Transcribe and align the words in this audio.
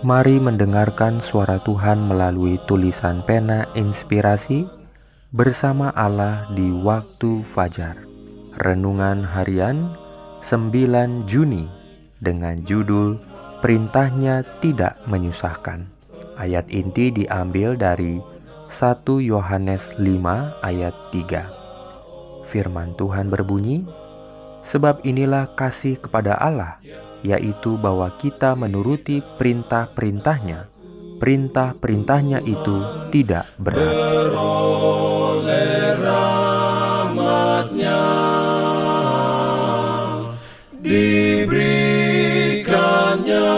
Mari 0.00 0.40
mendengarkan 0.40 1.20
suara 1.20 1.60
Tuhan 1.60 2.00
melalui 2.08 2.56
tulisan 2.64 3.20
pena 3.20 3.68
inspirasi 3.76 4.64
bersama 5.28 5.92
Allah 5.92 6.48
di 6.56 6.72
waktu 6.72 7.44
fajar. 7.44 8.00
Renungan 8.56 9.20
harian 9.28 9.92
9 10.40 11.28
Juni 11.28 11.68
dengan 12.16 12.56
judul 12.64 13.20
Perintahnya 13.60 14.40
Tidak 14.64 15.04
Menyusahkan. 15.04 15.84
Ayat 16.40 16.72
inti 16.72 17.12
diambil 17.12 17.76
dari 17.76 18.24
1 18.72 19.04
Yohanes 19.20 19.92
5 20.00 20.64
ayat 20.64 20.96
3. 21.12 22.48
Firman 22.48 22.96
Tuhan 22.96 23.28
berbunyi, 23.28 23.84
Sebab 24.64 25.04
inilah 25.04 25.52
kasih 25.56 26.00
kepada 26.00 26.40
Allah, 26.40 26.80
yaitu 27.22 27.76
bahwa 27.76 28.08
kita 28.16 28.56
menuruti 28.56 29.20
perintah-perintahnya. 29.20 30.72
Perintah-perintahnya 31.20 32.40
itu 32.48 32.80
tidak 33.12 33.44
berat. 33.60 33.84
diberikannya 40.80 43.52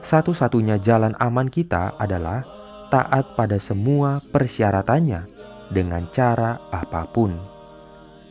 Satu-satunya 0.00 0.80
jalan 0.80 1.12
aman 1.20 1.52
kita 1.52 1.92
adalah 2.00 2.40
taat 2.88 3.36
pada 3.36 3.60
semua 3.60 4.24
persyaratannya 4.32 5.28
dengan 5.68 6.08
cara 6.08 6.56
apa 6.72 7.04
pun. 7.04 7.36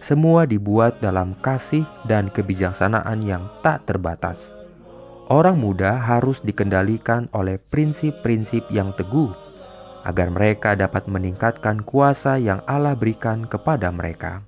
Semua 0.01 0.49
dibuat 0.49 0.97
dalam 0.97 1.37
kasih 1.45 1.85
dan 2.09 2.33
kebijaksanaan 2.33 3.21
yang 3.21 3.45
tak 3.61 3.85
terbatas 3.85 4.49
Orang 5.31 5.63
muda 5.63 5.95
harus 5.95 6.43
dikendalikan 6.43 7.31
oleh 7.31 7.55
prinsip-prinsip 7.55 8.67
yang 8.67 8.91
teguh 8.99 9.31
agar 10.03 10.27
mereka 10.27 10.75
dapat 10.75 11.07
meningkatkan 11.07 11.87
kuasa 11.87 12.35
yang 12.35 12.59
Allah 12.67 12.99
berikan 12.99 13.47
kepada 13.47 13.95
mereka. 13.95 14.43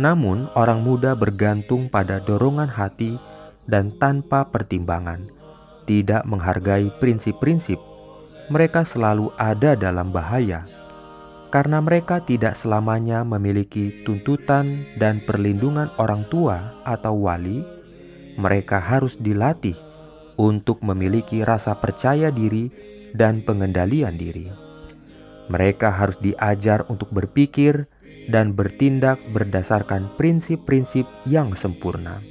Namun, 0.00 0.48
orang 0.56 0.80
muda 0.80 1.12
bergantung 1.12 1.92
pada 1.92 2.24
dorongan 2.24 2.72
hati 2.72 3.20
dan 3.68 3.92
tanpa 4.00 4.48
pertimbangan, 4.48 5.28
tidak 5.84 6.24
menghargai 6.24 6.88
prinsip-prinsip. 7.04 7.76
Mereka 8.48 8.88
selalu 8.88 9.28
ada 9.36 9.76
dalam 9.76 10.08
bahaya 10.08 10.64
karena 11.52 11.84
mereka 11.84 12.24
tidak 12.24 12.56
selamanya 12.56 13.28
memiliki 13.28 13.92
tuntutan 14.08 14.88
dan 14.96 15.20
perlindungan 15.28 15.92
orang 16.00 16.24
tua 16.32 16.80
atau 16.88 17.28
wali. 17.28 17.60
Mereka 18.40 18.80
harus 18.80 19.20
dilatih 19.20 19.87
untuk 20.38 20.80
memiliki 20.86 21.42
rasa 21.42 21.76
percaya 21.76 22.30
diri 22.30 22.70
dan 23.12 23.42
pengendalian 23.42 24.14
diri. 24.14 24.48
Mereka 25.50 25.90
harus 25.90 26.16
diajar 26.22 26.86
untuk 26.86 27.10
berpikir 27.10 27.90
dan 28.30 28.54
bertindak 28.54 29.18
berdasarkan 29.34 30.14
prinsip-prinsip 30.14 31.08
yang 31.26 31.56
sempurna. 31.58 32.22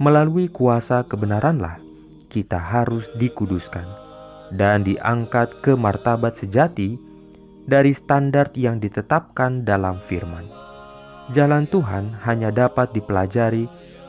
Melalui 0.00 0.48
kuasa 0.50 1.06
kebenaranlah 1.06 1.78
kita 2.32 2.56
harus 2.56 3.12
dikuduskan 3.20 3.84
dan 4.56 4.82
diangkat 4.82 5.60
ke 5.60 5.76
martabat 5.76 6.32
sejati 6.32 6.96
dari 7.68 7.92
standar 7.92 8.50
yang 8.56 8.80
ditetapkan 8.80 9.62
dalam 9.62 10.00
firman. 10.00 10.48
Jalan 11.30 11.68
Tuhan 11.70 12.18
hanya 12.26 12.50
dapat 12.50 12.90
dipelajari 12.96 13.68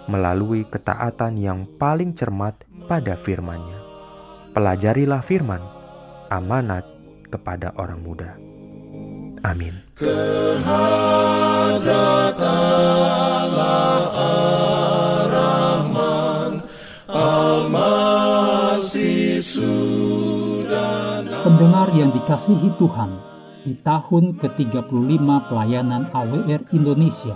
melalui 0.10 0.66
ketaatan 0.68 1.38
yang 1.38 1.70
paling 1.78 2.12
cermat 2.18 2.58
pada 2.88 3.16
firman-Nya. 3.16 3.80
Pelajarilah 4.54 5.24
firman, 5.26 5.62
amanat 6.30 6.86
kepada 7.34 7.74
orang 7.82 8.00
muda. 8.06 8.38
Amin. 9.44 9.74
Pendengar 21.44 21.88
yang 21.92 22.12
dikasihi 22.16 22.70
Tuhan, 22.80 23.12
di 23.64 23.74
tahun 23.84 24.40
ke-35 24.40 25.28
pelayanan 25.52 26.08
AWR 26.12 26.62
Indonesia, 26.72 27.36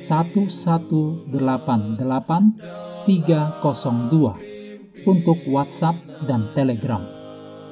1188 0.00 1.28
302 3.04 5.04
untuk 5.04 5.38
WhatsApp 5.48 5.96
dan 6.24 6.48
Telegram. 6.56 7.04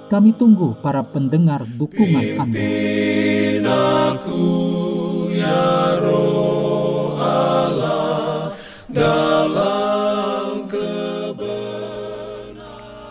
Kami 0.09 0.33
tunggu 0.37 0.77
para 0.81 1.05
pendengar 1.05 1.65
dukungan 1.65 2.41
Anda. 2.41 2.61
Aku, 4.17 4.49
ya 5.33 6.01
Allah, 6.01 6.29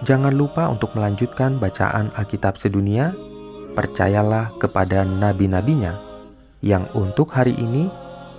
Jangan 0.07 0.31
lupa 0.31 0.71
untuk 0.71 0.95
melanjutkan 0.95 1.59
bacaan 1.59 2.15
Alkitab 2.15 2.55
sedunia. 2.55 3.11
Percayalah 3.75 4.55
kepada 4.57 5.03
nabi-nabinya 5.03 5.99
yang 6.63 6.87
untuk 6.95 7.29
hari 7.29 7.53
ini 7.59 7.91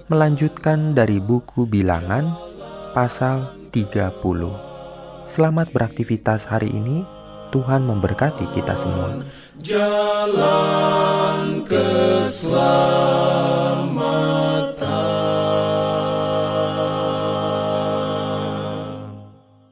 melanjutkan 0.09 0.97
dari 0.97 1.21
buku 1.21 1.69
Bilangan 1.69 2.33
pasal 2.97 3.53
30. 3.71 4.17
Selamat 5.29 5.69
beraktivitas 5.69 6.49
hari 6.49 6.73
ini. 6.73 7.05
Tuhan 7.49 7.85
memberkati 7.85 8.45
kita 8.53 8.77
semua. 8.77 9.21
Jalan 9.61 10.88